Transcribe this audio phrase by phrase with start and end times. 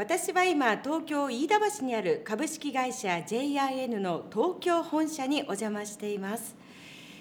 [0.00, 6.56] 私は今東京飯田橋にある株式会社 JIN の東京本社にお邪魔しています。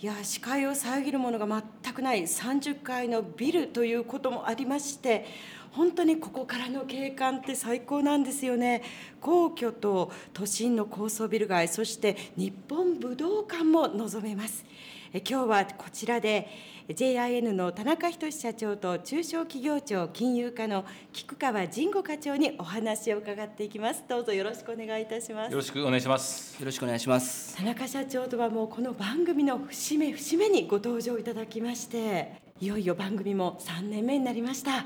[0.00, 5.26] いや視界を遮るものが全くない30階のビルということもありまして
[5.72, 8.82] 本当にここからの景観って最高なんですよね。
[9.20, 14.64] 皇居と都心の高層ビル街そして日本武道館も望めます。
[15.12, 16.48] え今日はこちらで
[16.88, 24.04] JIN の田中仁社長と中小企業庁金融課の菊川神吾課長にお話を伺っていきます。
[24.08, 25.50] どうぞよろしくお願いいたします。
[25.52, 26.58] よろしくお願いします。
[26.60, 27.56] よろしくお願いします。
[27.56, 34.84] 田中社長とはもうこの番組の節目節目にご登場いただきましていよいよ番組も3年目になりました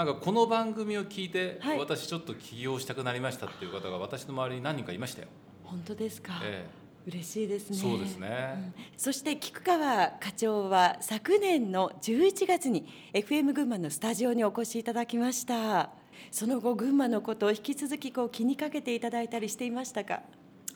[0.00, 1.78] なんかこの番組を聞いて、はい。
[1.78, 5.28] 私ちょっと起業したくなりましたっていう方が私の周りに何人かいましたよ、
[5.62, 6.66] 本当ですか、え
[7.06, 7.76] 嬉しいですね。
[7.76, 8.54] そうですね。
[8.78, 8.84] うん。
[8.96, 15.90] そして菊川課長は昨年の11月に FM 群馬のスタジオにお越しいただきました。
[16.30, 20.22] その後群馬のことを引き続きこう気にかけていただいたりしていましたか？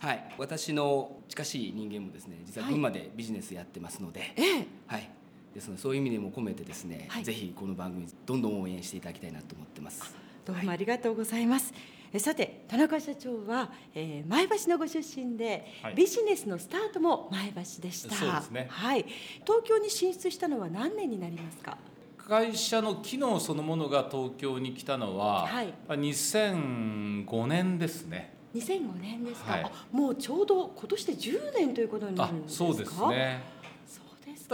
[0.00, 0.34] はい。
[0.36, 4.34] 私の近しい人間もですね実は群馬でビジネスやってますので。
[4.36, 4.66] ええ。
[4.86, 5.08] はい
[5.54, 7.24] ですのでそういう意味でも込めてですね、はい。
[7.24, 10.14] ぜひこの番組どんどん応援していただきたいなと思ってます。
[10.44, 11.72] どうもありがとうございます、
[12.12, 15.94] えさて田中社長は、えー前橋のご出身で、はい。
[15.94, 18.14] ビジネスのスタートも前橋でした。
[18.14, 18.66] そうですね。
[18.68, 19.06] はい。
[19.46, 21.78] 東京に進出したのは何年になりますか？
[22.18, 25.68] 会社の機能そのものが東京に来たのは、はい。
[25.88, 28.34] まあ2005年ですね。
[28.54, 29.64] 2005年ですか、はい。
[29.64, 32.64] あもうちょうど今年で10年ということになあるんですか？
[32.66, 32.96] そうですね。
[32.96, 33.53] そうですか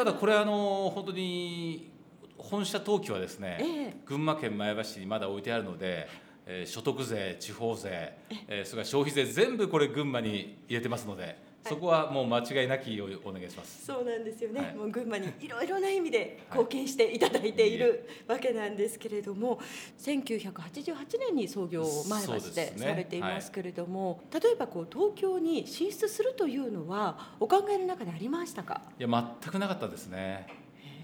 [0.01, 1.91] ただこれあの本当に
[2.39, 3.97] 本社登記はですね、ええ。
[4.07, 6.09] 群馬県前橋市にまだ置いてあるので、
[6.47, 8.15] えー所得税地方税、
[8.49, 11.37] えーそれから消費税全部これ群馬に入れてますので
[11.69, 13.85] そこはもう間違いなきをお願いします。
[13.85, 14.75] そうなんですよね、はい。
[14.75, 19.61] もう群馬にいろいろな意味で貢献していただいているわけなんですけれども、
[19.99, 28.81] 1988年に創業を前橋でされていますけれども、例えばこう東京に進出するというのはお考えの中でありましたか？
[28.99, 30.47] いや全くなかったですね。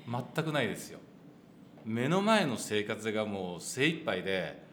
[0.09, 1.00] 全くないですよ。
[1.84, 4.65] 目の前の生活がもう精一杯で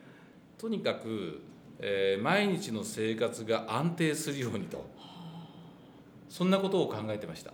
[0.57, 1.41] とにかく、
[1.79, 4.85] えー毎日の生活が安定するようにと
[6.33, 7.53] そんなことを考えてました。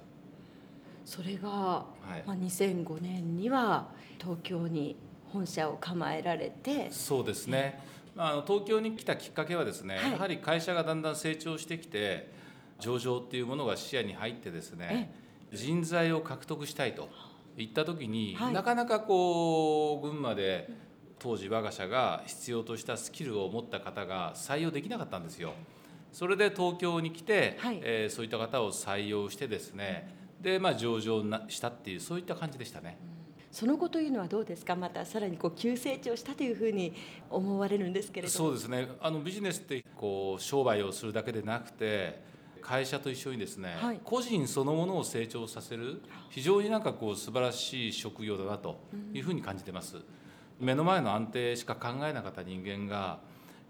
[1.03, 1.85] それが、は
[2.15, 2.23] い。
[2.25, 4.95] まあ、2005年には東京に
[5.33, 6.89] 本社を構えられて。
[6.89, 7.83] そうですね、
[8.15, 10.11] まあ、あの東京に来たきっかけはですね、はい。
[10.13, 12.31] やはり会社がだんだん成長してきて
[12.79, 15.13] 上場っていうものが視野に入ってですね
[15.51, 17.09] 人材を獲得したいと
[17.57, 18.53] いった時に、はい。
[18.53, 20.69] なかなかこう群馬で
[21.19, 25.51] 当時我が社が必要としたスキルを持った方が採用できなかったんですよ。
[26.11, 27.79] それで東京に来て、はい。
[27.83, 32.97] えーそういった方を採用してですねで、まあ、上場なしたっていうそういった感じでしたね。
[33.51, 34.75] その後というのはどうですか？
[34.75, 36.93] またさらにこう急成長したというふうに
[37.29, 38.37] 思われるんですけれども。
[38.37, 38.87] そうですね。
[39.01, 42.21] あのビジネスってこう商売をするだけでなくて
[42.61, 43.99] 会社と一緒にですね、はい。
[44.03, 48.79] 個人そのものを成長させる非常になんかこう素晴らしい職業だなと
[49.13, 49.97] いうふうに感じてます、
[50.59, 53.19] 目の前の安定しか考えなかった人間が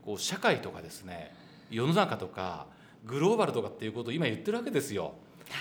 [0.04, 1.34] こう社会とかですね
[1.70, 2.68] 世の中とか
[3.06, 5.14] グローバルとかっていうことを今言ってるわけですよ。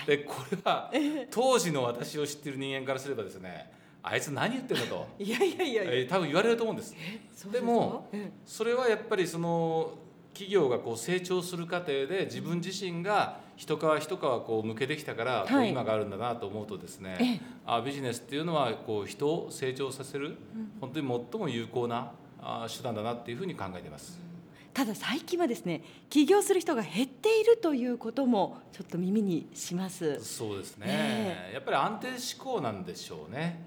[0.05, 0.91] でこれは
[1.31, 3.71] 当時の私を知ってる人間からすればですね
[4.03, 6.95] あいつ何言ってんだと、 いやいやいやえー多分言われると思うんです。
[7.33, 9.91] そうでもすかえそれはやっぱりその
[10.33, 15.69] 企業がこう成長する過程で自分自身が一皮一皮こう向けてきたからはい。
[15.69, 17.23] 今があるんだなと思うとですええ。
[17.23, 20.37] ね、あビジネスっていうのはこう人を成長させる
[20.79, 24.28] 本当に最も有効なあ手段だなっていうふうに考えています。
[24.73, 30.23] ただ最近はですね起業する人が減っているということもちょっと耳にします。
[30.23, 31.51] そうですね、え。
[31.53, 33.65] やっぱり安定志向なんでしょうね。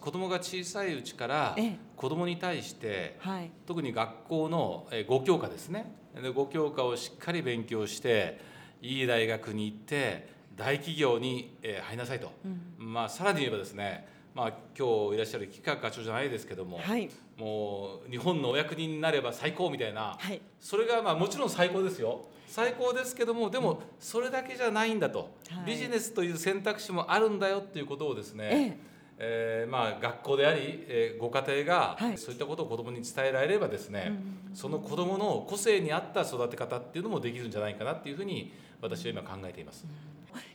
[0.00, 1.76] 子供が小さいうちからええ。
[1.96, 3.50] 子供に対してはい。
[3.66, 5.92] 特に学校のえー5教科ですね。
[6.14, 8.40] で5教科をしっかり勉強して
[8.82, 12.32] いい大学に行って大企業にえー入りなさいと、
[12.78, 17.08] まあ、さらに言えばですね、まあ、今日いらっしゃる企画課長じゃないですけども、はい。
[17.36, 20.40] もう日本のお役人になれば最高みたいな、はい。
[20.60, 22.22] それがまあもちろん最高ですよ。
[22.46, 25.66] 最高ですけどもでもそれだけじゃないんだと、はい。
[25.66, 28.78] ビジネスという選択肢もあるんだよっていうことをですね、
[29.18, 32.18] えーまあ、学校であり、えーご家庭がはい。
[32.18, 34.12] そういったことを子どもに伝えられればですね、
[34.54, 39.86] その子どもの個性に合った育て方っていうのもできるんじゃないかなっていうふうに私は今考えています。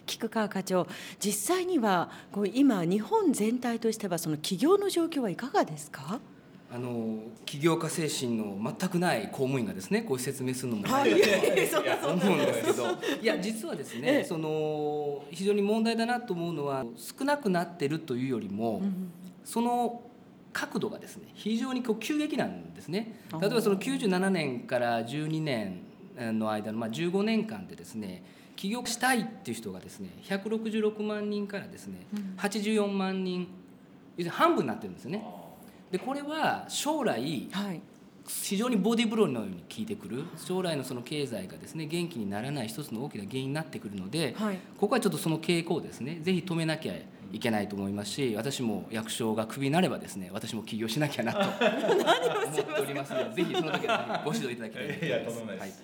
[0.05, 0.87] 菊川課長、
[1.19, 6.19] 実際にはこう今日本全体としてはその起業の状況はいかがですか？
[6.73, 11.11] あの起業家精神の全くない公務員がですねこう説明するのもはい。
[11.11, 12.87] ないかと思うんですけど。
[13.21, 14.23] いや実はですね、ええ。
[14.23, 18.81] その非常に問題だなと思うのは少なくなってるというよりも、
[19.45, 20.01] その
[20.51, 23.21] 角度がですね非常にこう急激なんですね。
[23.39, 25.81] 例えばその97年から12年
[26.17, 28.23] の間のまあ15年間でですね
[28.55, 32.07] 起業したいっていう人がですね166万人からですね
[32.37, 33.49] 84万人要す
[34.19, 35.25] るに半分になってるんですよね。
[35.91, 37.81] でこれは将来はい。
[38.27, 40.23] 非常にボディーブローのように効いてくる。
[40.35, 44.57] 将来のその経済がですね元気にならない一つの大きな原因になってくるので、はい。
[44.77, 46.93] ここはちょっとその傾向をですねぜひ止めなきゃ
[47.31, 55.83] いけないと思いますし私も役所がクビになればですね私も起業しなきゃなと 思っておりますのでぜひその時はご指導いただきたいと思います。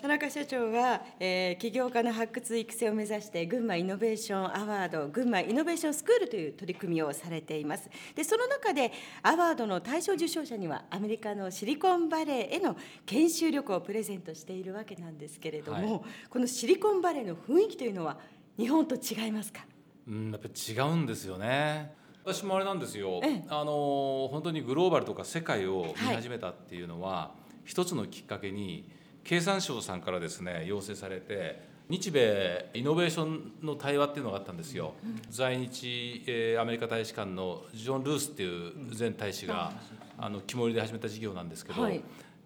[0.00, 7.90] 田中社長は、えー起業家の発掘育成を目指して群馬イノベーションアワード群馬イノベーションスクールという取り組みをされています。
[8.14, 8.92] でその中で
[9.22, 16.00] アワードの対象受賞者にはアメリカのシリコンバレーへの研修旅行をプレゼントしているわけなんですけれども、は
[16.30, 18.18] このシリコンバレーの雰囲気というのは
[18.56, 19.66] 日本と違いますか？
[20.08, 21.92] うん、やっぱり違うんですよね。
[22.24, 23.20] 私もあれなんですよ。
[23.22, 23.44] ええ。
[23.48, 27.32] あの本当にグローバルとか世界を見始めたっていうのは、
[27.64, 28.88] 一つのきっかけに
[29.24, 31.68] 経産省さんからですね要請されて。
[31.90, 34.94] 日米イノベーションの対話っていうのがあったんですよ、
[35.28, 39.72] 在日、えーアメリカ大使館のジョン・ルースっていう前大使が、
[40.16, 42.00] あの肝煎りで始めた事業なんですけど、はい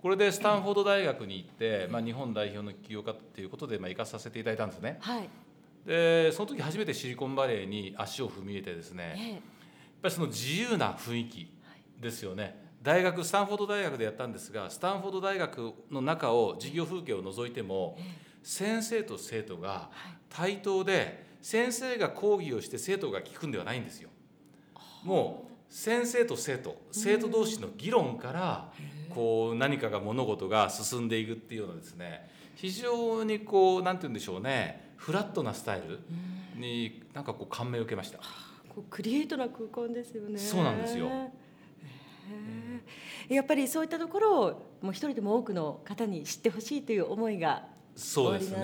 [0.05, 4.99] これでスタンフォード大学に行って、まあ、日本代表の起業家っていうことで、まあ、行かさせていただいたんですね。
[5.00, 5.29] はい、
[5.87, 9.41] でその時初めてシリコンバレーに足を踏み入れてですね、えやっ
[10.03, 11.50] ぱりその自由な雰囲気
[12.03, 12.63] ですよね。
[12.84, 17.96] 大学スタンフォード大学でやったんですがスタンフォード大学の中を授業風景を除いても
[18.42, 19.88] 先生と生徒が
[20.28, 24.10] 対等で先生が講義をして生徒が聞くんではないんですよ。
[25.02, 28.70] もう先生と生徒生徒同士の議論から
[29.08, 36.00] こう何かが物事が進んでいくっていうようなですね非常にこうなんて言うんでしょうねフラットなスタイル
[36.60, 38.19] になんかこう感銘を受けました。
[38.69, 40.38] こうクリエイトな空間ですよね。
[40.38, 41.08] そうなんですよ
[43.29, 47.65] やっぱりそういったところをもう一人でも多くの方に知ってほしいという思いが
[47.97, 48.59] そうですね。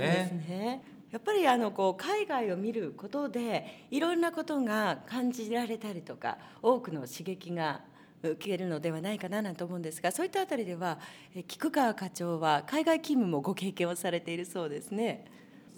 [0.48, 0.82] ね。
[1.10, 7.80] やっぱりあのこう海外を見ることでいろんなことが感じられたりとか多くの刺激が
[8.22, 10.98] 受けるのではないかななんて思うんですがそういったあたりでは
[11.34, 15.24] え菊川課長は海外勤務もご経験をされているそうですね。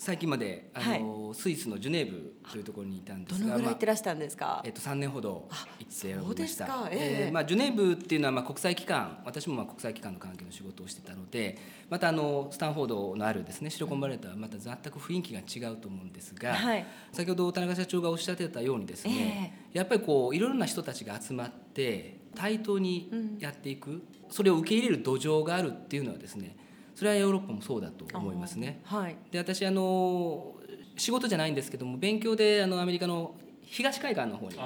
[0.05, 4.61] 最近まであの、スイスのジュネーブというところにいたんでどのすがまあぐらい行ってらしたんですか？
[4.65, 6.27] えっと、3年ほど行っておりました。
[6.27, 6.89] そうですか。
[6.91, 7.31] ええ。
[7.31, 11.57] まあ、ジュネーブっていうのはまあ国際機関私もまあ国際機関の関係の仕事をしてたので
[11.89, 16.85] またあのスタンフォードのあるですねシリコンバレーとはまた全く雰囲気が違うと思うんですが、はい。
[17.13, 26.57] 先ほど田中社長がおっしゃってたようにですね、やっぱりこういろいろな人たちが集まって対等にやっていく、それを受け入れる土壌があるっていうのはですね
[26.95, 28.81] それはヨーロッパもそうだと思いますね。
[28.85, 29.17] はい。
[29.31, 30.55] で私あの
[30.97, 34.57] 仕事じゃないんですけども勉強であのアメリカの東海岸の方に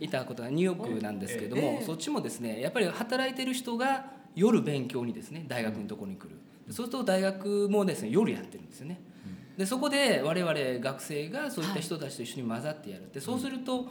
[0.00, 0.04] い。
[0.06, 1.84] いたことがニューヨークなんですけども、ええ。
[1.84, 6.38] そっちもですねやっぱり働いてる人が夜勉強にですね大学のところに来る、
[6.68, 9.00] そうすると大学もですね夜やってるんですよね。
[9.56, 13.10] でそこで我々学生がそういった人たちと一緒に混ざってやる。
[13.12, 13.86] でそうすると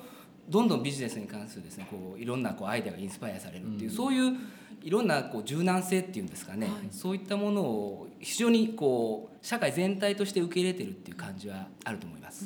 [0.49, 4.37] どんどんビジネスに関するですねこういろんなこうアイデアがインスパイアされるっていう、そういう
[4.83, 12.45] いろんなこう柔軟性っていうんですかね、そういったものを非常にこう社会全体として受け入れてるっていう感じはあると思います。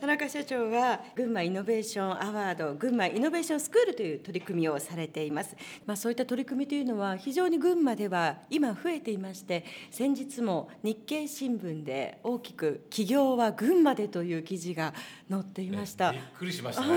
[0.00, 5.54] 田中社長は群馬イノベーションアワード群馬イノベーションスクールという取り組みをされています、
[5.84, 14.94] まあ、そういった取り組みというのは非常に群馬では今増えていまして先日も日経新聞で大きく「起業は群馬で」という記事が
[15.30, 16.88] 載っていましたびっくりしましたね。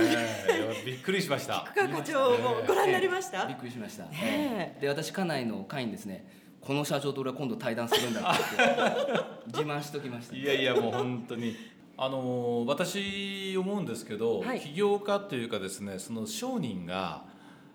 [0.86, 1.66] びっくりしました。
[1.66, 4.06] 福川課長もご覧になりました、びっくりしました。
[4.06, 6.26] ねえで私家内の会員ですね。
[6.62, 8.88] この社長と俺は今度対談するんだって言って
[9.48, 10.36] 自慢しときました。
[10.36, 11.73] いやいやもう本当に。
[12.06, 14.60] あの私思うんですけど、はい。
[14.60, 17.24] 起業家というかですねその商人が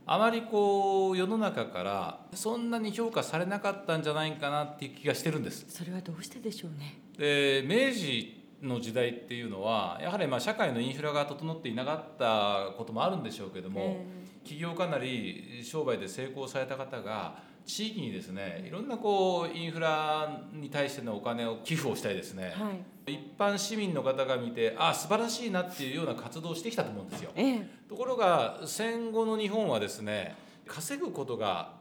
[0.04, 5.64] あまりこう世の中からそんなに評価されなかったんじゃないかなっていう気がしてるんです。
[5.68, 7.00] それはどうしてでしょうね。
[7.16, 14.06] で明治の時代っていうのはやはりまあ社会のインフラが整っていなかったこともあるんでしょうけども、え。
[14.44, 22.72] 起業家なり商売で成功された方が地域にですねいろんなこうインフラに対してのお金を寄付をしたりですね、は
[23.06, 23.12] い。
[23.12, 27.30] 一般市民の方が見てあ素晴らしいなっていうような活動をしてきたと思うんですよ。
[27.36, 27.66] ええ。
[27.86, 30.34] ところが戦後の日本はですね
[30.66, 31.74] 稼ぐことが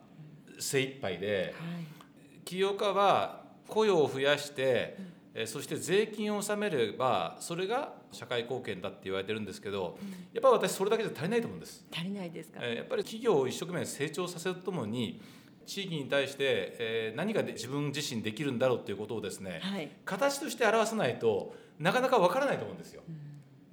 [0.60, 2.44] 精一杯ではい。
[2.44, 4.98] 起業家は雇用を増やして、
[5.34, 10.00] えーそして税金を納めればそれが社会貢献だって言われてるんですけど
[10.34, 11.86] やっぱり私それだけじゃ足りないと思うんです。
[11.94, 15.22] 足りないですか、えーやっぱり企業を一生懸命成長させるとともに
[15.68, 16.38] 地域に対して、
[16.80, 19.90] えー何がで自分自身できるんだろうっていうことをですねはい。
[20.06, 23.04] 形として表さないとなかなかわからないと思うんですよ。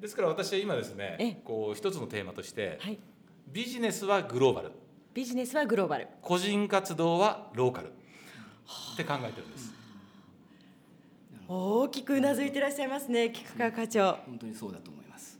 [0.00, 1.24] ですから私は今ですええ。
[1.24, 2.98] ねこう一つのテーマとしてはい。
[3.48, 4.72] ビジネスはグローバル。
[5.14, 6.08] ビジネスはグローバル。
[6.20, 7.86] 個人活動はローカル。
[7.86, 9.72] って考えてるんです。
[11.46, 14.18] 大きくうなずいていらっしゃいますね菊川課長。
[14.26, 15.33] 本当にそうだと思います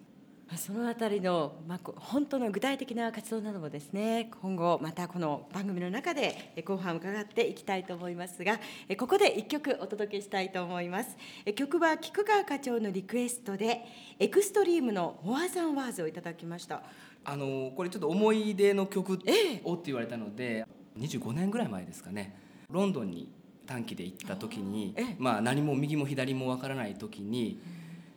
[0.56, 11.16] そのあたりの、まあ、こ本当の具体的な活動などもですね今後またこの番組の中でえ後半伺っていきたいと思いますがえここで一曲お届けしたいと思います。
[11.44, 13.84] え曲は菊川課長のリクエストで
[14.18, 16.82] エクストリームの「モアザンワーズ」をいただきました。
[17.24, 20.66] あのこれちょっと思い出の曲をって言われたので、
[20.98, 22.36] 25年ぐらい前ですかね。
[22.70, 23.32] ロンドンに
[23.66, 27.60] 短期で行った時にええ、まあ、何も右も左もわからない時に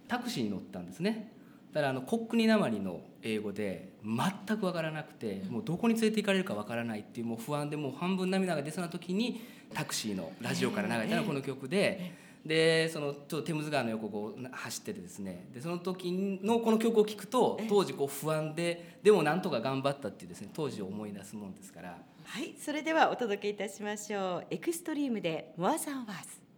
[0.07, 1.31] タクシーに乗ったんですね
[1.73, 9.41] ただあのコックニなまりの英語で全くわからなくてもうどこに連れて行かれるかわからないっていうもう不安でもう半分涙が出そうな時に
[9.73, 12.27] タクシーのラジオから流れたのがこの曲で。
[12.45, 21.97] でそのちょっとテムズ川の横を走っててですねでその時のこの曲を聴くと当時こう不安ででもなんとか頑張ったっていうですね当時を思い出すもんですから。
[22.23, 24.47] はいそれではお届けいたしましょう。
[24.49, 26.29] エクストリームで「モアザンワーズ」